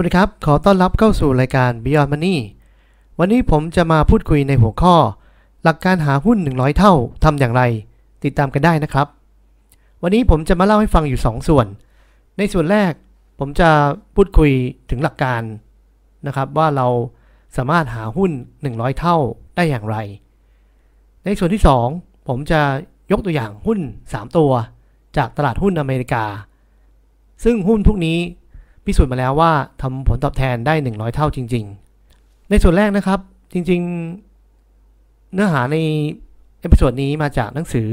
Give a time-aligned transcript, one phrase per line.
[0.00, 2.36] วัสดีครับ ขอต้อนรับเข้าสู่รายการ Beyond Money
[3.18, 4.94] วันนี้ผมจะมาพูดคุยในหัวข้อ
[5.64, 6.92] หลักการหาหุ้น 100 เท่า
[7.24, 7.62] ทำอย่างไร
[8.24, 9.06] ติดตามกันได้นะครับ
[10.02, 11.66] วันนี้ผมจะมาเล่าให้ฟังอยู่ 2 ส่วน
[12.38, 12.92] ในส่วนแรก
[13.38, 13.70] ผมจะ
[14.14, 14.50] พูดคุย
[14.90, 15.42] ถึงหลักการ
[16.26, 16.86] นะครับว่าเรา
[17.56, 18.30] สามารถหาหุ้น
[18.66, 19.16] 100 เท่า
[19.56, 19.96] ได้อย่างไร
[21.24, 21.62] ในส่วนที่
[21.94, 22.60] 2 ผมจะ
[23.12, 24.50] ยกตัวอย่างหุ้น 3 ตัว
[25.16, 26.24] จากตลาดหุ้นอเมริกา
[27.44, 28.18] ซึ่งหุ้นพวกนี้
[28.88, 29.52] พิสูจน์มาแล้วว่า
[29.82, 31.64] ทำผลตอบแทนได้ 100 เท่าจริง
[32.06, 33.20] ๆ ในส่วนแรกนะครับ
[33.52, 33.80] จริง
[34.56, 35.76] ๆ เนื้อหาใน
[36.60, 37.88] episode นี้มาจากหนังสือ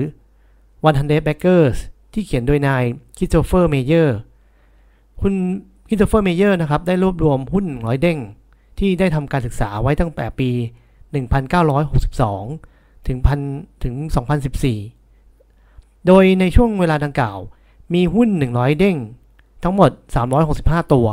[0.61, 1.77] 100 Baggers
[2.13, 2.83] ที่เขียนโดยนาย
[3.17, 4.17] Christopher Mayer
[5.21, 5.33] คุณ
[5.89, 8.19] Christopher Mayer นะครับได้รวบรวมหุ้นร้อยเด้ง
[8.79, 10.49] ที่ได้ทำการศึกษาไว้ตั้งแต่ปี
[11.77, 13.39] 1962 ถึงพัน
[13.83, 13.93] ถึง
[15.21, 17.37] 2014 โดยในช่วงเวลาดังกล่าว
[17.93, 18.97] มีหุ้น 100 เด้ง
[19.67, 19.91] ทั้งหมด
[20.41, 21.07] 365 ตัว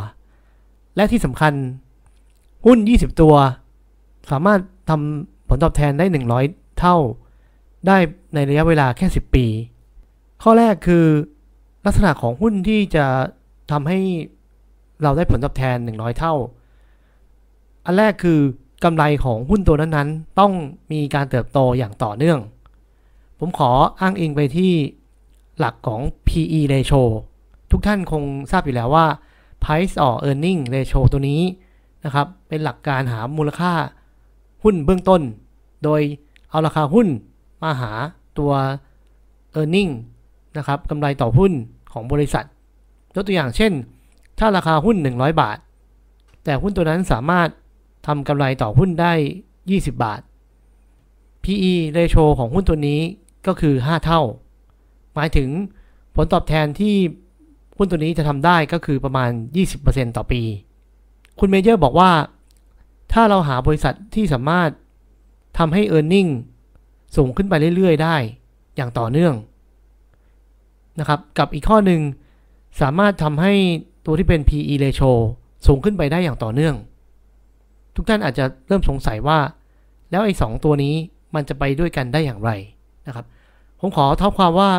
[0.96, 1.52] และที่สำคัญ
[2.66, 3.34] หุ้น 20 ตัว
[4.30, 6.06] สามารถทำผลตอบแทนได้
[6.42, 6.96] 100 เท่า
[7.86, 7.96] ได้
[8.34, 9.46] ในระยะเวลาแค่ 10 ปี
[10.42, 11.04] ข้อแรกคือ
[11.84, 13.06] ลักษณะของหุ้นที่จะ
[13.70, 13.98] ทำให้
[15.02, 16.34] เราได้ผลตอบแทน 100 เท่า
[17.84, 18.40] อันแรกคือ
[18.84, 20.52] กำไรของหุ้นตัวนั้นๆ ต้อง
[20.92, 22.38] มีการเติบโตอย่างต่อเนื่อง
[23.38, 24.72] ผมขออ้างอิงไปที่
[25.58, 27.02] หลักของ PE ratio
[27.72, 29.06] ทุกท่านคงทราบอยู่แล้วว่า
[29.62, 31.42] price or earning ratio ตัวนี้
[32.04, 33.72] นะครับ เป็นหลักการหามูลค่า
[34.62, 35.22] หุ้นเบื้องต้น
[35.84, 36.00] โดย
[36.50, 37.06] เอาราคาหุ้น
[37.62, 37.92] มาหา
[38.38, 38.52] ตัว
[39.56, 39.90] earning
[40.58, 41.52] นะครับกำไรต่อหุ้น
[41.92, 42.44] ของบริษัท
[43.14, 43.72] ยกตัวอย่างเช่น
[44.38, 45.58] ถ้าราคาหุ้น 100 บาท
[46.44, 47.48] แต่หุ้นตัวนั้นสามารถ
[48.06, 49.12] ทำกำไรต่อหุ้นได้
[49.58, 50.20] 20 บาท
[51.44, 53.00] PE ratio ของหุ้นตัวนี้
[53.46, 54.20] ก็คือ 5 เท่า
[55.14, 55.48] หมายถึง
[56.14, 56.96] ผลตอบแทนที่
[57.76, 59.30] หุ้นตัวนี้จะทำได้ก็คือประมาณ
[59.72, 60.42] 20%ต่อปี
[61.38, 62.10] คุณเมเยอร์บอกว่า
[63.12, 64.70] ถ้าเราหาบริษัทที่สามารถ
[65.58, 66.30] ทำให้ e a r n i n g
[67.16, 68.16] สูงขึ้นไปเรื่อยๆ ได้
[68.76, 69.34] อย่างต่อเนื่อง
[71.00, 72.00] นะครับ กับอีกข้อหนึ่ง
[72.80, 73.52] สามารถทำให้
[74.06, 75.10] ตัวที่เป็น PE ratio
[75.66, 76.74] สูงขึ้นไปได้อย่างต่อเนื่อง
[77.96, 79.38] ทุกท่านอาจจะเริ่มสงสัยว่า
[80.10, 80.94] แล้วไอ้สองตัวนี้
[81.34, 82.50] มันจะไปด้วยกันได้อย่างไร
[83.06, 83.24] นะครับ
[83.80, 84.70] ผมขอเท่าความว่า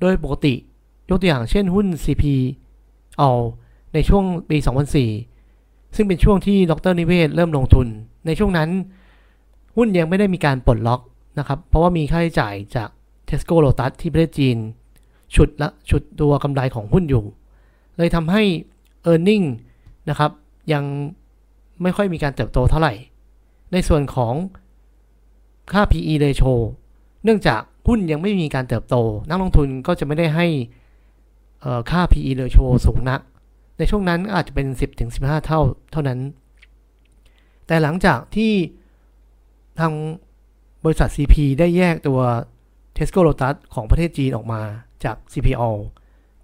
[0.00, 0.54] โดยปกติ
[1.10, 2.24] ยกตัวอย่างเช่นหุ้น CP
[3.18, 3.30] เอา
[3.94, 4.56] ในช่วงปี
[5.26, 7.86] 2004 ซึ่งเป็นช่วงที่ดรนิเวศเริ่มลงทุน
[8.26, 8.70] ในช่วงนั้น
[9.76, 11.00] หุ้นยังไม่ได้มีการปลดล็อก
[11.38, 12.88] นะครับ เพราะว่ามีค่าใช้จ่ายจาก
[13.28, 14.56] Tesco Lotus ที่ประเทศจีน
[15.34, 17.24] ชุดละชุดตัวกำไรของหุ้นอยู่
[17.96, 18.42] เลยทำให้
[19.10, 19.46] e a r n i n g
[20.08, 20.30] นะครับ
[20.72, 20.84] ยัง
[21.82, 22.94] ไม่ค่อยมีการเติบโตเท่าไหร่
[23.72, 24.34] ในส่วนของ
[25.72, 26.52] ค่า PE ratio
[27.24, 28.96] เนื่องจากหุ้นยังไม่มีการเติบโต
[29.28, 30.46] นักลงทุนก็จะไม่ได้ให้
[31.90, 33.20] ค่า PE ratio สูงนัก
[33.78, 34.66] ในช่วงนั้นอาจจะเป็น
[35.06, 35.60] 10-15 เท่า
[35.92, 36.20] เท่านั้น
[37.66, 38.52] แต่หลังจากที่
[39.78, 39.92] ทาง
[40.84, 42.20] บริษัท CP ได้แยกตัว
[42.96, 44.62] Tesco Lotus ของประเทศจีนออกมา
[45.04, 45.64] จาก CPO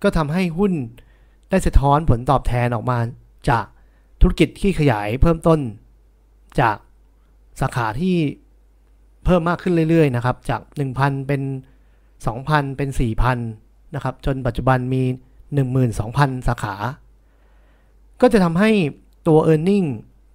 [0.02, 0.72] ก็ทำให้หุ้น
[1.50, 2.98] ได้สะท้อนผลตอบแทนออกมา
[3.50, 3.64] จาก
[4.20, 5.60] ธุรกิจที่ขยายเพิ่มต้น
[6.60, 6.76] จาก
[7.60, 8.16] สาขาที่
[9.24, 10.60] เพิ่มมากขึ้นเรื่อยๆนะครับ จาก
[10.94, 11.42] 1,000 เป็น
[12.06, 15.02] 2,000 เป็น 4,000 นะครับจนปัจจุบันมี
[15.74, 16.74] 12,000 สาขา
[18.20, 18.70] ก็จะทำให้
[19.26, 19.88] ตัว e a r n i n g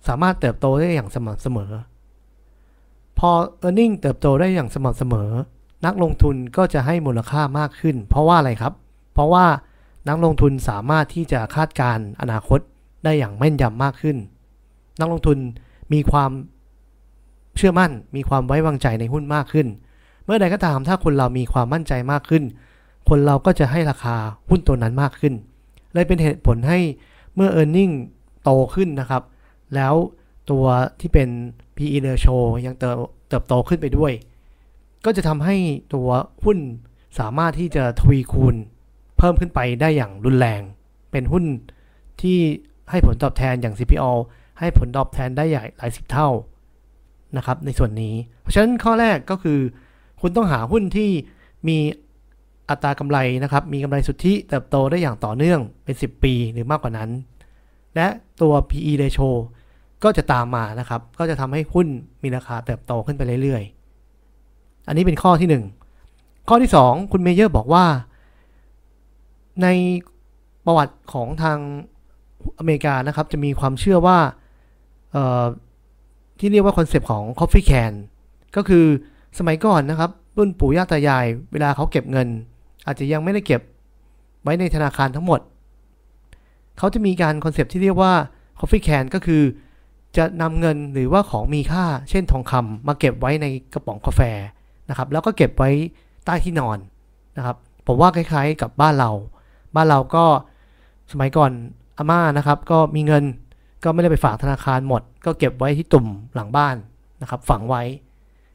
[0.07, 1.71] สามารถเติบโตได้อย่างสม่ำเสมอ
[3.19, 3.31] พอ
[3.67, 5.29] e a r n i n g เติบโตได้อย่างสม่ำเสมอ
[5.85, 8.73] นักลงทุนก็จะให้มูลค่ามากขึ้น เพราะว่าอะไรครับ
[9.13, 9.45] เพราะว่า
[10.09, 12.59] นักลงทุนสามารถที่จะคาดการอนาคต
[13.03, 14.17] ได้อย่างแม่นยำมากขึ้น
[14.99, 15.37] นักลงทุน
[15.93, 16.31] มีความ
[17.57, 19.67] เชื่อมั่น มีความไว้วางใจในหุ้นมากขึ้น
[20.25, 22.43] เมื่อใดก็ตามถ้าคนเรามีความมั่นใจมากขึ้น
[23.09, 24.15] คนเราก็จะให้ราคา
[24.49, 25.33] หุ้นตัวนั้นมากขึ้น
[25.93, 26.79] เลยเป็นเหตุผลให้
[27.35, 27.93] เมื่อ e a r n i n g
[28.43, 29.23] โตขึ้นนะครับ
[29.75, 29.93] แล้ว
[30.51, 30.65] ตัว
[30.99, 31.29] ที่เป็น
[31.75, 32.35] PE ratio
[32.65, 32.97] ยังเติบ
[33.29, 34.11] เติบโตขึ้นไปด้วย
[35.05, 35.55] ก็จะทำให้
[35.93, 36.09] ตัว
[36.43, 36.57] หุ้น
[37.19, 38.55] สามารถที่จะทวีคูณ
[39.17, 40.61] เพิ่มขึ้นไปได้อย่างรุนแรง
[41.11, 41.45] เป็นหุ้น
[42.21, 42.37] ที่
[42.89, 44.11] ให้ผลตอบแทนอย่าง CPO
[44.59, 46.29] ให้ผลตอบแทนได้ใหญ่หลายสิบเท่า
[47.37, 49.59] นะครับในส่วนนี้ เพราะฉะนั้นข้อแรกก็คือ
[50.21, 51.09] คุณต้องหาหุ้นที่
[51.67, 51.77] มี
[52.69, 57.09] อัตรากำไรนะครับมีกำไรสุทธิเติบโตได้อย่างต่อเนื่องเป็น 10 ปีหรือมากกว่านั้น
[57.95, 58.07] และ
[58.41, 59.29] ตัว PE ratio
[60.03, 61.87] ก็จะตามมานะครับ ก็จะทำให้หุ้น
[62.23, 65.61] มีราคาเติบโตขึ้นไปเรื่อยๆ อันนี้เป็นข้อที่
[66.01, 67.85] 1 ข้อที่ 2 คุณเมเยอร์บอกว่า
[69.63, 69.67] ใน
[70.65, 71.57] ประวัติของทาง
[72.59, 74.17] อเมริกานะครับ จะมีความเชื่อว่า
[76.39, 77.93] ที่เรียกว่าคอนเซปต์ของ coffee can
[78.55, 78.85] ก็คือ
[79.39, 82.27] สมัยก่อนนะครับรุ่นปู่ย่าตายาย เวลาเขาเก็บเงิน
[82.87, 83.61] อาจจะยังไม่ได้เก็บ
[84.43, 85.39] ไว้ในธนาคารทั้งหมด
[86.77, 88.13] เขาจะมีการคอนเซปที่เรียกว่า
[88.59, 89.43] coffee can ก็คือ
[90.17, 94.21] จะนำเงินหรือว่าของมีค่า เช่นทองคำมาเก็บไว้ในกระป๋องกาแฟ
[94.89, 95.69] นะครับ แล้วก็เก็บไว้
[96.25, 96.77] ใต้ที่นอน
[97.37, 97.55] นะครับ
[97.87, 99.11] ผมว่าคล้ายๆกับบ้านเรา
[99.75, 100.25] บ้านเราก็
[101.11, 101.51] สมัยก่อน
[101.97, 103.23] อาม่านะครับ ก็มีเงิน
[103.83, 106.05] ก็ไม่ได้ไปฝากธนาคารหมด ก็เก็บไว้ที่ตุ่ม
[106.35, 106.75] หลังบ้าน
[107.21, 107.83] นะครับ ฝังไว้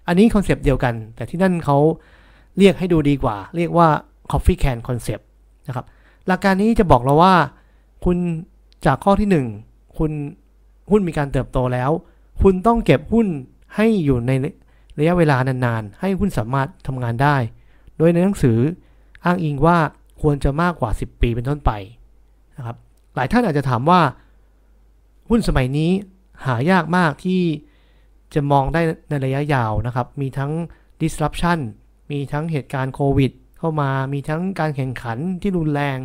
[0.07, 1.79] อันนี้คอนเซปต์เดียวกัน แต่ที่นั่นเขา
[2.59, 3.89] เรียกให้ดูดีกว่า เรียกว่า
[4.31, 5.25] coffee can concept
[5.69, 5.87] นะครับ
[6.27, 7.35] หลักการนี้จะบอกเราว่า
[8.05, 8.17] คุณ
[8.87, 10.13] จากข้อที่ 1 คุณ
[10.91, 11.91] หุ้นมีการเติบโตแล้ว
[12.43, 13.27] คุณต้องเก็บหุ้น
[13.77, 14.33] ให้อยู่ใน
[14.99, 17.37] ระยะเวลานานๆ ให้หุ้นสามารถทำงานได้
[17.97, 18.59] โดยในหนังสือ
[19.25, 19.79] อ้างอิงว่า
[20.21, 21.71] ควรจะมากกว่า 10 ปีเป็นต้นไป
[22.57, 22.77] นะครับ
[23.15, 24.01] หลายท่านอาจจะถามว่า
[25.29, 25.91] หุ้นสมัยนี้
[26.47, 27.43] หายากมากที่
[28.35, 30.53] จะมองได้ในระยะยาวนะครับ มีทั้ง
[31.01, 31.59] disruption
[32.11, 33.33] มีทั้งเหตุการณ์โควิด
[33.63, 35.99] เข้ามามีทั้งการแข่งขันที่รุนแรง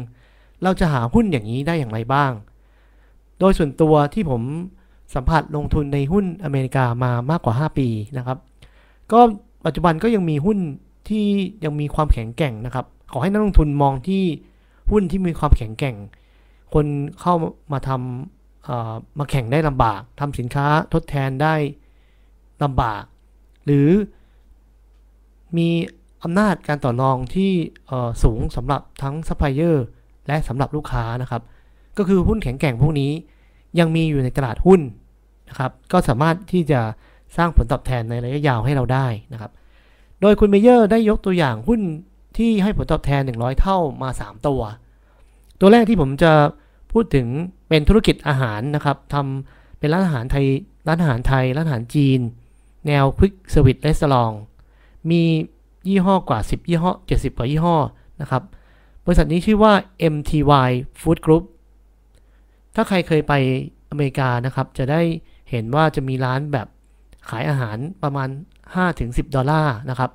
[0.63, 2.31] เราจะหาหุ้นอย่างนี้ได้อย่างไรบ้าง
[3.39, 4.41] โดยส่วนตัวที่ผม
[5.15, 7.87] สัมผัสลงทุนในหุ้นอเมริกามามากกว่า 5 ปี
[8.17, 8.37] นะครับ
[9.11, 9.19] ก็
[9.65, 10.57] ปัจจุบันก็ยังมีหุ้น
[11.09, 11.25] ที่
[11.63, 14.23] ยังมีความแข็งแกร่งนะครับ ขอให้นักลงทุนมองที่
[14.91, 15.95] หุ้นที่มีความแข็งแกร่ง
[16.73, 16.85] คน
[17.19, 17.33] เข้า
[17.71, 21.55] มาทำมาแข่งได้ลำบากทำสินค้าทดแทนได้
[22.63, 23.03] ลำบาก
[23.65, 23.89] หรือ
[25.57, 25.67] มี
[26.23, 27.51] อำนาจการต่อรองที่
[28.23, 29.85] สูงสำหรับทั้งซัพพลายเออร์
[30.27, 31.41] และสำหรับลูกค้านะครับ
[31.97, 33.11] ก็คือหุ้นแข็งแกร่งพวกนี้
[33.79, 34.81] ยังมีอยู่ในตลาดหุ้น
[35.49, 36.81] นะครับ ก็สามารถที่จะ
[37.37, 39.51] สร้างผลตอบแทนในระยะยาวให้เราได้นะครับ
[40.21, 41.81] โดยคุณเมเยอร์ได้ยกตัวอย่างหุ้น
[42.37, 44.61] ที่ให้ผลตอบแทน 100 เท่ามา 3 ตัว
[45.59, 46.31] ตัวแรกที่ผมจะ
[46.91, 47.27] พูดถึง
[47.69, 50.45] เป็นธุรกิจอาหารนะครับทำเป็นร้านอาหารไทย
[50.87, 52.19] ร้านอาหารไทย ร้านอาหารจีน
[52.87, 54.35] แนว Quick Service Restaurant
[55.09, 55.23] มี
[55.89, 57.77] ยี่ห้อกว่า 10 ยี่ห้อ 70 กว่ายี่ห้อ
[58.21, 58.43] นะครับ
[59.05, 59.73] บริษัทนี้ชื่อว่า
[60.13, 60.69] MTY
[61.01, 61.43] Food Group
[62.75, 63.33] ถ้าใครเคยไป
[63.89, 65.01] อเมริกานะครับ จะได้
[65.49, 66.67] เห็นว่าจะมีร้านแบบ
[67.29, 68.29] ขายอาหารประมาณ
[68.81, 70.11] 5-10 ดอลลาร์นะครับ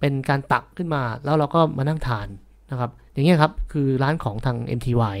[0.00, 2.28] เป็นการตักขึ้นมาแล้วเราก็มานั่งทาน
[2.70, 5.16] นะครับ อย่างเงี้ยครับ คือร้านของทาง MTY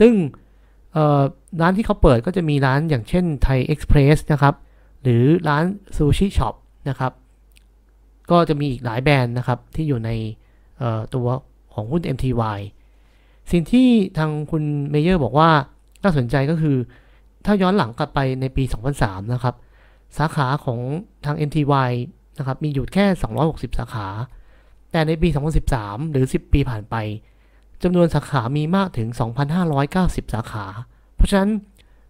[0.00, 0.12] ซึ่ง
[1.60, 4.54] ร้านที่เขาเปิดก็จะมีร้านอย่างเช่นไทยเอ็กซ์เพรสนะครับ
[5.02, 5.64] หรือร้าน
[5.96, 6.54] ซูชิช็อป
[6.88, 7.12] นะครับ
[8.30, 10.10] ก็จะมีอีกหลายแบรนด์นะครับ ที่อยู่ใน
[11.14, 11.26] ตัว
[11.74, 12.58] ของหุ้น MTY
[13.50, 13.88] สิ่งที่
[14.18, 15.50] ทางคุณเมเยอร์บอกว่า
[16.02, 16.76] น่าสนใจก็คือ
[17.44, 18.64] ถ้าย้อนหลังกลับไปในปี
[18.98, 19.54] 2003 นะครับ
[20.18, 20.80] สาขาของ
[21.24, 21.90] ทาง MTY
[22.38, 23.06] นะครับ มีอยู่แค่
[23.42, 24.08] 260 สาขา
[24.92, 25.28] แต่ในปี
[25.70, 26.94] 2013 หรือ 10 ปีผ่านไป
[27.82, 29.08] จำนวนสาขามีมากถึง
[29.70, 30.64] 2,590 สาขา
[31.16, 31.50] เพราะฉะนั้น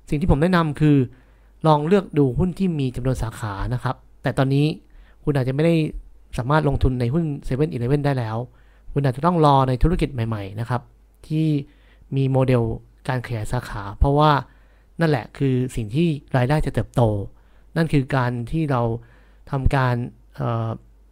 [0.08, 0.96] สิ่งที่ผมแนะนำคือ
[1.66, 4.66] ลองเลือกดูหุ้นที่มีจำนวนสาขานะครับ แต่ตอนนี้
[5.24, 5.74] คุณอาจจะไม่ได้
[6.36, 8.36] สามารถลงทุนในหุ้น7 e เ e ่ e อได้แล้ว
[8.92, 10.82] คุณอาจจะต้องรอในธุรกิจใหม่ ๆ นะครับ
[11.28, 11.46] ที่
[12.16, 12.62] มีโมเดล
[13.08, 14.30] การขยายสาขา เพราะว่า
[15.00, 17.02] นั่นแหละคือสิ่งที่รายได้จะเติบโต
[17.76, 18.82] นั่นคือการที่เรา
[19.50, 19.94] ทำการ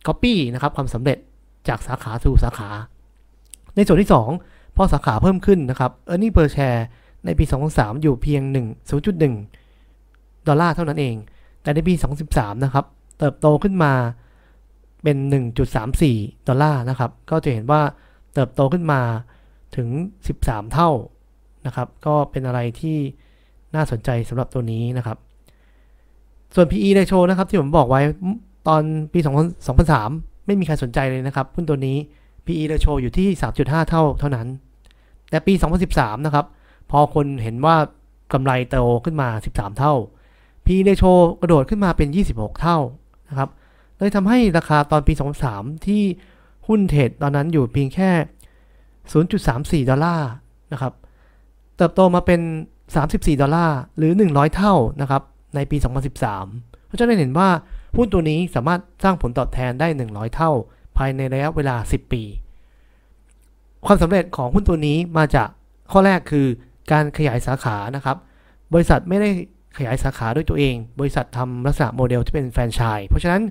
[0.06, 1.18] ก๊อปปี้นะครับความสำเร็จ
[1.68, 2.68] จากสาขาสู่สาขา
[3.76, 4.10] ในส่วนที่
[4.42, 6.80] 2 พอสาขาเพิ่มขึ้นนะครับ e a r n i n g per share
[7.24, 11.14] ในปี 2003 อยู่เพียง 1 0.1 ดอลลาร์เท่านั้นเอง
[11.62, 11.94] แต่ในปี
[12.28, 12.84] 2013 นะครับ
[13.18, 13.92] เติบโตขึ้นมา
[15.08, 15.20] เป็น
[15.82, 17.81] 1.34 ดอลลาร์นะครับ ก็จะเห็นว่า
[18.35, 19.00] เติบโตขึ้นมา
[19.76, 19.88] ถึง
[20.30, 20.90] 13 เท่า
[21.66, 22.97] นะครับ ก็เป็นอะไรที่
[23.75, 25.16] น่าสนใจสำหรับตัวนี้นะครับ
[26.54, 28.00] ส่วน PE ratio นะครับที่ผมบอกไว้
[28.69, 29.19] ตอนปี
[29.83, 31.97] 2003 ไม่มีใครสนใจเลยนะครับหุ้นตัวนี้
[32.47, 33.28] PE ratio อยู่ที่
[33.59, 34.47] 3.5 เท่าเท่านั้น
[35.30, 35.52] แต่ปี
[35.90, 36.47] 2013 นะครับ
[36.90, 37.76] พอคนเห็นว่า
[38.33, 39.95] กำไรโตขึ้นมา 13 เท่า
[40.64, 42.78] PE ratio กระโดดขึ้นมาเป็น 26 เท่า
[43.28, 43.49] นะครับ
[43.99, 45.12] เลยทำให้ราคาตอนปี
[45.49, 46.03] 2003 ที่
[46.69, 48.11] หุ้นเทรดตอนนั้นอยู่เพียงแค่
[49.83, 50.31] 0.34 ดอลลาร์
[50.73, 50.93] นะครับ
[51.76, 52.41] เติบโตมาเป็น
[52.91, 55.23] 34 ดอลลาร์หรือ 100 เท่านะครับ
[55.55, 55.76] ในปี
[56.33, 57.49] 2013เพราะฉะนั้นเห็นว่า
[57.97, 60.50] หุ้นตัวนี้สามารถสร้างผลตอบแทนได้ 100 เท่า
[60.97, 62.23] ภายในระยะเวลา 10 ปี
[63.87, 65.49] ความสำเร็จของหุ้นตัวนี้มาจาก
[65.93, 66.47] ข้อแรกคือ
[66.93, 68.17] การขยายสาขานะครับ
[68.73, 69.29] บริษัทไม่ได้
[69.79, 73.43] ขยายสาขาด้วยตัวเอง บริษัททำลักษณะโมเดลที่เป็นแฟรนไชส์เพราะฉะนั้น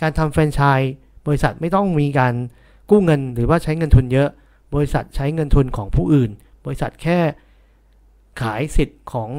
[0.00, 0.92] การทำแฟรนไชส์
[1.26, 2.34] บริษัทไม่ต้องมีการ
[2.90, 4.28] กู้เงินหรือว่าใช้เงินทุนเยอะ
[4.74, 6.30] บริษัทใช้เงินทุนของผู้อื่น
[6.64, 7.18] บริษัทแค่
[8.40, 9.30] ขายสิทธิ์ของ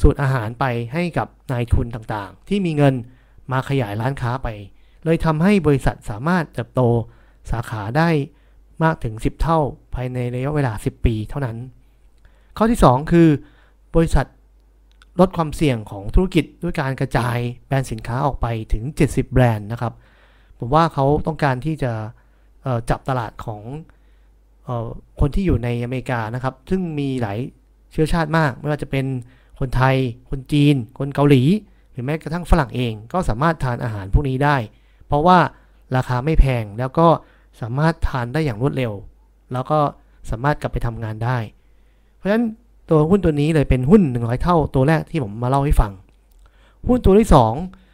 [0.00, 2.94] สูตรอาหารไปให้กับนายทุนต่างๆ ที่มีเงิน
[3.52, 4.48] มาขยายร้านค้าไป
[5.04, 6.82] เลยทำให้บริษัทสามารถเติบโต
[7.50, 8.10] สาขาได้
[8.84, 9.58] มากถึง 10 เท่า
[9.94, 11.56] ภายในระยะเวลา 10 ปีเท่านั้น
[12.56, 13.28] ข้อที่ 2 คือ
[13.94, 14.26] บริษัท
[15.20, 19.92] ลดความเสี่ยงของธุรกิจด้วยการกระจายแบรนด์สินค้าออกไปถึง 70 แบรนด์นะครับ
[20.58, 21.92] ผมว่าเขาต้องการที่จะ
[22.90, 23.62] จับตลาดของ
[25.20, 27.38] คนที่อยู่ในอเมริกานะครับ ซึ่งมีหลาย
[27.92, 29.06] เชื้อชาติมาก ไม่ว่าจะเป็น
[29.60, 29.96] คนไทย
[30.30, 31.42] คนจีน คนเกาหลี
[31.92, 34.56] หรือแม้กระทั่งฝรั่งเอง ก็สามารถทานอาหารพวกนี้ได้
[35.06, 35.38] เพราะว่า
[35.96, 37.08] ราคาไม่แพงแล้วก็
[37.60, 38.92] สามารถทานได้อย่างรวดเร็ว
[39.52, 39.78] แล้วก็
[40.30, 41.38] สามารถกลับไปทำงานได้
[42.16, 42.44] เพราะฉะนั้น
[42.90, 45.92] ตัวหุ้นตัวนี้เลยเป็นหุ้น 100 เท่าตัวแรกที่ผมมาเล่าให้ฟัง
[46.86, 47.28] หุ้นตัวที่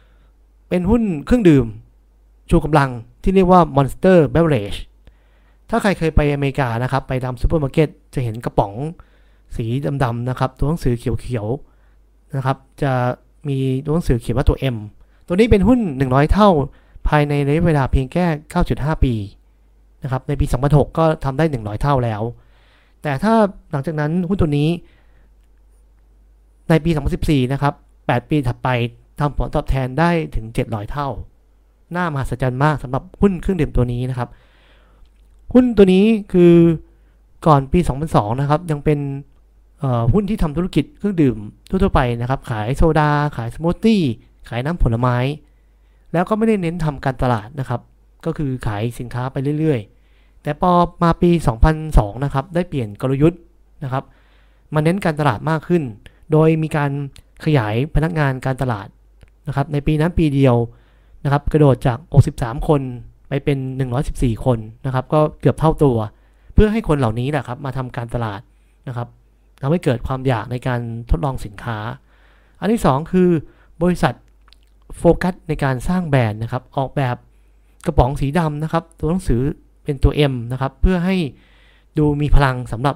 [0.03, 1.65] 2 เป็นหุ้นเครื่องดื่ม
[2.49, 2.89] ชูกำลัง
[3.23, 4.79] ที่เรียกว่า Monster Beverage
[5.69, 8.73] ถ้าใครเคยไปอเมริกานะครับ ไปตามซูเปอร์มาร์เก็ตจะเห็นกระป๋อง
[9.55, 9.65] สี
[10.03, 12.91] ดำๆนะครับ ตัวหนังสือเขียวๆนะครับ จะ
[13.47, 14.77] มีตัวหนังสือเขียนว่าตัว M
[15.27, 16.49] ตัวนี้เป็นหุ้น 100 เท่า
[17.07, 18.25] ภายในระยะเวลาเพียงแค่
[18.65, 19.13] 9.5 ปี
[20.03, 22.21] นะครับในปี 2006 ก็ทำได้ 100 เท่าแล้ว
[23.03, 23.33] แต่ถ้า
[23.71, 24.69] หลังจากนั้นหุ้นตัวนี้
[26.69, 26.91] ในปี
[27.21, 28.69] 2014 นะครับ 8 ปีถัดไป
[29.19, 31.07] ทำผลตอบแทนได้ถึง 700 เท่า
[31.95, 34.29] น่ามหัศจรรย์มากสำหรับหุ้นเครื่องดื่มตัวนี้นะครับ
[35.53, 36.53] หุ้นตัวนี้คือ
[37.45, 37.79] ก่อนปี
[38.09, 38.99] 2002 นะครับ ยังเป็น
[40.13, 41.37] หุ้นที่ทำธุรกิจเครื่องดื่ม
[41.69, 44.01] ทั่วๆไปนะครับ ขายโซดา ขายสมูทตี้
[44.49, 45.17] ขายน้ำผลไม้
[46.13, 47.81] แล้วก็ไม่ได้เน้นทำการตลาดนะครับ
[48.25, 49.92] ก็คือขายสินค้าไปเรื่อยๆ
[50.43, 50.71] แต่พอ
[51.03, 51.31] มาปี
[51.77, 53.39] 2002 นะครับ ได้เปลี่ยนกลยุทธ์
[53.83, 54.03] นะครับ
[54.73, 55.83] มาเน้นการตลาดมากขึ้น
[56.31, 56.91] โดยมีการ
[57.45, 58.87] ขยายพนักงานการตลาด
[59.47, 60.55] นะครับ ในปีนั้นปีเดียว
[61.23, 61.97] นะครับ กระโดดจาก
[62.33, 62.81] 63 คน
[63.27, 63.57] ไปเป็น
[64.01, 65.97] 114 คนนะครับ ก็เกือบเท่าตัว
[66.53, 68.41] เพื่อให้คนเหล่านี้แหละครับ มาทำการตลาด
[68.87, 69.07] นะครับ
[69.61, 71.77] ทำให้เกิดความอยากในการทดลองสินค้า
[72.59, 73.29] อันที่ 2 คือ
[73.81, 74.13] บริษัท
[74.97, 77.15] โฟกัสในการสร้างแบรนด์นะครับ ออกแบบ
[77.85, 79.41] กระป๋องสีดำนะครับ ตัวหนังสือ
[79.83, 81.15] เป็นตัว M นะครับ เพื่อให้
[81.97, 82.95] ดูมีพลังสำหรับ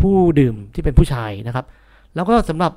[0.00, 1.66] ผู้ดื่มที่เป็นผู้ชายนะครับ
[2.14, 2.72] แล้วก็สำหรับ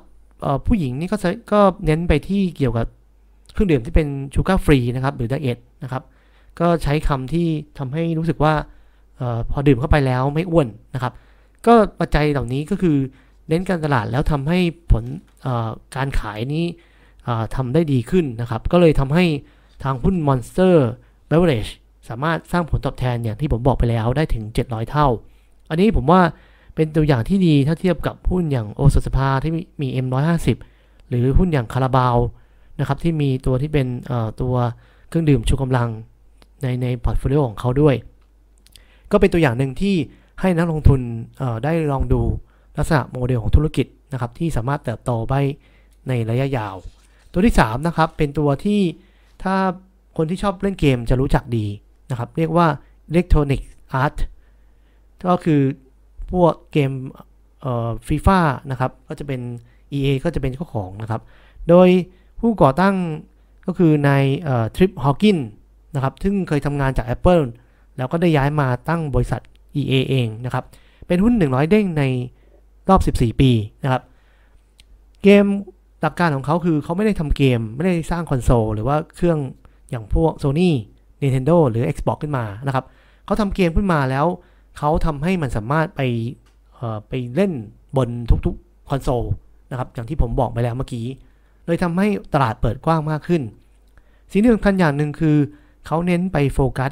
[0.66, 1.16] ผู้หญิงนี่ก็
[1.52, 2.86] ก็เน้นไปที่เกี่ยวกับ
[3.52, 6.02] เครื่องดื่มที่เป็นชูการ์ฟรีนะครับหรือไดเอทนะครับ
[6.60, 7.46] ก็ใช้คำที่
[7.78, 8.54] ทำให้รู้สึกว่า
[9.20, 11.12] ออพอดื่มเข้าไปแล้วไม่อ้วนนะครับ
[11.66, 12.96] ก็ปัจจัยเหล่านี้ก็คือ
[13.48, 14.58] เน้นการตลาดแล้วทำให้
[14.92, 15.04] ผล
[15.96, 16.64] การขายนี้
[17.56, 19.24] ทำได้ดีขึ้นนะครับ ก็เลยทำให้
[19.82, 20.74] ทางหุ้น Monster
[21.30, 21.72] Beverage
[22.08, 25.06] สามารถสร้างผลตอบแทนอย่างที่ผมบอกไปแล้วได้ถึง 700 เท่า
[25.70, 26.20] อันนี้ผมว่า
[26.74, 30.48] เป็นตัวอย่างที่ดีถ้าเทียบกับหุ้นอย่างโอสถสภาที่มี M150
[31.08, 32.16] หรือหุ้นอย่างคาราบาว
[32.80, 33.86] นะครับที่มีตัวที่เป็น
[34.40, 34.54] ตัว
[35.08, 35.88] เครื่องดื่มชูกำลัง
[36.62, 37.94] ในใน portfolio ของเขาด้วย
[39.10, 39.94] ก็เป็นตัวอย่างหนึ่งที่
[40.40, 41.00] ให้นักลงทุน
[41.64, 42.20] ได้ลองดู
[42.76, 45.34] ลักษณะโมเดลของธุรกิจนะครับที่สามารถเติบโตไป
[46.08, 46.74] ในระยะยาว
[47.32, 48.80] ตัวที่3นะครับเป็นตัวที่
[49.42, 49.54] ถ้า
[50.16, 51.66] คนที่ชอบเล่นเกมจะรู้จักดี
[52.12, 52.66] นะครับ เรียกว่า
[53.10, 53.62] Electronic
[54.02, 54.16] Art
[55.26, 55.60] ก็คือ
[56.32, 56.90] พวกเกม
[58.08, 58.38] ฟีฟ่า
[58.70, 59.40] นะครับ ก็จะเป็น
[59.96, 61.20] EA ก็จะเป็นเจ้าของนะครับ
[61.68, 61.88] โดย
[62.40, 62.94] ผู้ก่อตั้ง
[63.66, 64.24] ก็คือนาย
[64.76, 65.38] ทริปฮอว์กิน
[65.94, 67.44] นะครับ ซึ่งเคยทำงานจาก Apple
[67.96, 69.40] แล้วก็ได้ย้ายมาตั้งบริษัท
[69.80, 70.64] EA เองนะครับ
[71.06, 72.02] เป็นหุ้น 100 เด้งใน
[72.88, 73.50] รอบ 14 ปี
[73.82, 74.02] นะครับ
[75.22, 75.44] เกม
[76.00, 79.38] หลักการของเขาคือเขาไม่ได้ทำเกม ไม่ได้สร้างคอนโซล หรือว่าเครื่อง
[79.90, 80.70] อย่างพวก Sony
[81.22, 82.84] Nintendo หรือ Xbox ขึ้นมานะครับ
[83.24, 84.26] เขาทำเกมขึ้นมาแล้ว
[84.78, 86.00] เขาทำให้มันสามารถไป
[87.08, 87.52] ไปเล่น
[87.96, 88.08] บน
[88.46, 89.24] ทุกๆคอนโซล
[89.70, 91.06] นะครับอย่างที่ผมบอกไปแล้วเมื่อกี้
[91.66, 93.42] เลยทำให้ตลาดเปิดกว้างมากขึ้น
[94.30, 95.36] สิ่งที่สำคัญอย่างหนึ่งคือ
[95.86, 96.90] เขาเน้นไปโฟกัส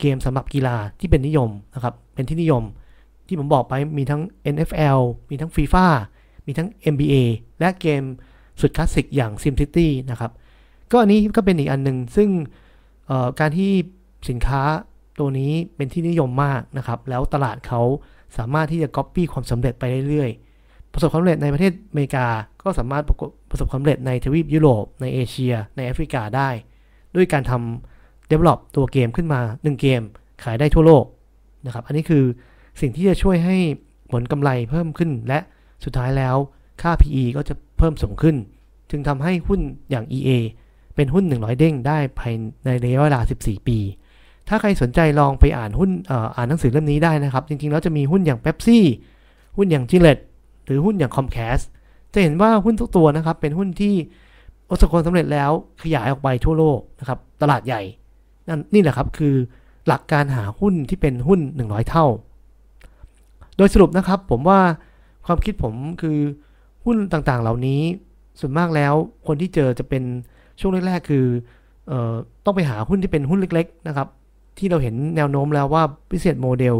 [0.00, 2.62] เกมสำหรับกีฬาที่เป็นนิยมนะครับเป็นที่นิยม
[3.26, 4.22] ที่ผมบอกไปมีทั้ง
[4.54, 4.98] NFL
[5.30, 5.86] มีทั้ง FIFA
[6.46, 7.14] มีทั้ง NBA
[7.60, 8.02] และเกม
[8.60, 10.30] สุดคลาสสิกอย่าง SimCity นะครับ
[10.92, 12.28] ก็อันนี้ก็เป็นอีกอันหนึ่งซึ่ง
[13.40, 13.72] การที่
[14.28, 14.62] สินค้า
[15.18, 17.80] ตัวนี้เป็นที่นิยมมากนะครับ แล้วตลาดเขา
[18.38, 22.26] สามารถที่จะก๊อปปี้ความสำเร็จไปเรื่อยๆ ประสบความสำเร็จในประเทศอเมริกา
[22.62, 23.02] ก็สามารถ
[23.50, 26.48] ประสบความสำเร็จในทวีปยุโรปในเอเชีย ในแอฟริกาได้
[27.16, 30.02] ด้วยการทำ develop ตัวเกมขึ้นมา 1 เกม
[30.42, 31.04] ขายได้ทั่วโลก
[31.66, 32.24] นะครับ อันนี้คือ
[32.80, 33.56] สิ่งที่จะช่วยให้
[34.12, 35.38] ผลกำไรเพิ่มขึ้น และ
[35.84, 36.36] สุดท้ายแล้ว
[36.82, 38.36] ค่า PE ก็จะเพิ่มสูงขึ้น
[38.90, 40.30] จึงทำให้หุ้นอย่าง EA
[40.94, 42.32] เป็นหุ้น 100 เด้งได้ภาย
[42.64, 43.78] ในระยะเวลา 14 ปี
[44.48, 45.90] ถ้าใครสนใจลองไปอ่านหุ้น
[46.36, 48.78] อ่านหนังสือเล่มนี้ได้นะครับ จริงๆ แล้วจะมีหุ้นอย่าง Pepsi
[49.56, 50.22] หุ้นอย่าง Gillette
[50.64, 51.64] หรือหุ้นอย่าง Comcast
[52.14, 53.94] จะเห็นว่าหุ้นทุกตัวนะครับ เป็นหุ้นที่
[54.68, 55.50] ประสบความสำเร็จแล้ว
[55.82, 57.82] ขยายออกไปทั่วโลกนะครับ ตลาดใหญ่
[58.48, 59.34] นั่นนี่แหละครับคือ
[59.88, 62.06] หลักการหาหุ้นที่เป็นหุ้น 100 เท่า
[63.56, 64.60] โดยสรุปนะครับผมว่า
[65.26, 66.18] ความคิดผมคือ
[66.84, 67.82] หุ้นต่างๆ เหล่านี้
[68.40, 68.94] ส่วนมากแล้ว
[69.26, 70.04] คนที่เจอจะเป็น
[70.60, 71.26] ช่วงแรกๆคือ
[71.90, 72.14] ออ
[72.44, 74.08] ต้องไปหาหุ้นที่เป็นหุ้นเล็กๆนะครับ
[74.58, 76.76] ที่เราเห็นแนวโน้มแล้วว่าพิเศษโมเดล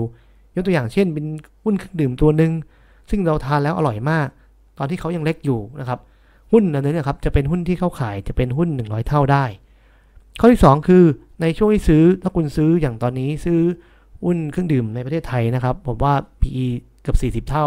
[0.55, 1.27] ยกตัวอย่างเช่นเป็น
[1.65, 2.53] หุ้นเครื่องดื่มตัวหนึ่ง
[3.11, 4.27] ซึ่งเราทานแล้วอร่อยมาก
[4.79, 5.99] ตอนที่เขายังเล็กอยู่นะครับ
[6.53, 9.45] หุ้นอันนี้นะครับจะเป็นหุ้นที่เข้าขายจะเป็นหุ้น 100 เท่าได้
[10.41, 11.05] ข้อที่ 2 คือ
[11.41, 13.61] ในช่วงที่ซื้อถ้าคุณซื้ออย่างตอนนี้ซื้อ
[14.25, 16.67] หุ้นเครื่องดื่มในประเทศไทยนะครับ ผมว่า PE
[17.03, 17.67] เกือบ40 เท่า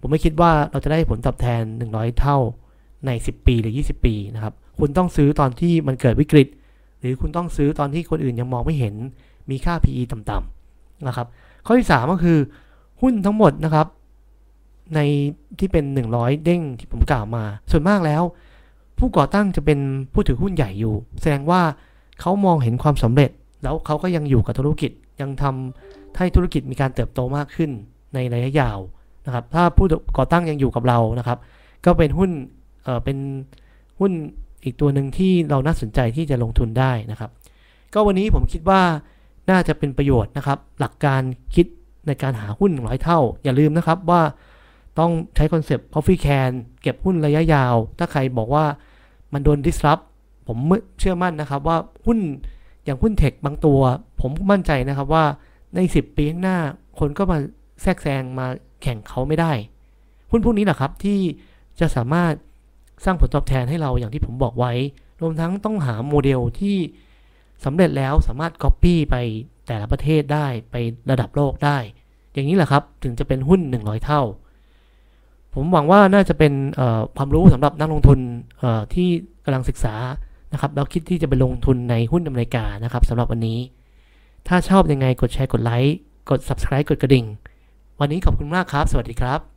[0.00, 2.38] ผมไม่คิดว่าเราจะได้ผลตอบแทน 100 เท่า
[3.06, 6.48] ใน 10 ปีหรือ 20 ปีนะครับ คุณต้องซื้อตอนที่มันเกิดวิกฤต
[7.00, 8.94] หรือคุณต้องซื้อตอนที่คนอื่นยังมองไม่เห็น
[9.50, 11.26] มีค่า PE ต่ำๆนะครับ
[11.66, 12.38] ข้อที่ 3 ก็คือ
[13.02, 13.86] หุ้นทั้งหมดนะครับ
[14.94, 15.00] ใน
[15.58, 18.22] ที่เป็น 100 เด้งที่ผมกล่าวมา ส่วนมากแล้ว
[18.98, 19.78] ผู้ก่อตั้งจะเป็น
[20.12, 21.60] ผู้ถือหุ้นใหญ่อยู่ แสดงว่า
[22.20, 23.30] เขามองเห็นความสำเร็จ
[23.62, 24.90] แล้วเขาก็ยังอยู่กับธุรกิจ
[25.20, 27.70] ยังทำให้ธุรกิจมีการเติบโตมากขึ้น
[28.14, 28.78] ในระยะยาว
[29.26, 29.86] นะครับ ถ้าผู้
[30.18, 31.38] ก่อตั้งยังอยู่กับเรานะครับ
[31.84, 32.30] ก็เป็นหุ้น
[32.84, 33.18] เอ่อเป็น
[34.00, 34.12] หุ้น
[34.64, 37.30] อีกตัวหนึ่งที่เราน่าสนใจที่จะลงทุนได้นะครับ
[37.94, 38.82] ก็วันนี้ผมคิดว่า
[39.50, 41.22] น่าจะเป็นประโยชน์นะครับ หลักการ
[41.54, 41.66] คิด
[42.06, 44.22] ในการหาหุ้นร้อยเท่า อย่าลืมนะครับว่า
[44.98, 46.50] ต้องใช้คอนเซปต์ profit can
[46.82, 48.64] เก็บหุ้นระยะยาว ถ้าใครบอกว่า
[49.32, 50.04] มันโดน disrupt
[50.46, 50.58] ผม
[50.98, 52.18] เชื่อมั่นนะครับว่าหุ้น
[52.84, 53.80] อย่างหุ้นเทคบางตัว
[54.20, 55.24] ผมมั่นใจนะครับว่า
[55.74, 56.58] ใน 10 ปีข้างหน้า
[56.98, 57.38] คนก็มา
[57.82, 58.46] แทรกแซงมา
[58.82, 59.52] แข่งเขาไม่ได้
[60.30, 61.18] หุ้นพวกนี้แหละครับที่
[61.80, 62.32] จะสามารถ
[63.04, 64.72] สร้างผลตอบแทนให้เราอย่างที่ผมบอกไว้
[65.20, 66.76] รวมทั้งต้องหาโมเดลที่
[67.64, 69.16] สำเร็จแล้วสามารถ Copy ไป
[69.66, 70.74] แต่ละประเทศได้ไป
[71.10, 71.78] ระดับโลกได้
[72.32, 74.22] อย่างนี้แหละครับถึงจะเป็นหุ้น 100 เท่า
[75.54, 76.52] ผมหวังว่าน่าจะเป็น
[77.16, 78.18] ความรู้สำหรับนักลงทุน
[78.94, 79.08] ที่
[79.44, 79.94] กำลังศึกษา
[80.52, 83.58] นะครับแล้วคิดที่จะไปลงทุนในหุ้นอเมริกานะครับสำหรับวันนี้
[84.48, 85.96] ถ้าชอบยังไงกดแชร์กดไลค์
[86.30, 87.26] กด subscribe กดกระดิ่ง
[88.00, 89.53] วันนี้ขอบคุณมากครับ สวัสดีครับ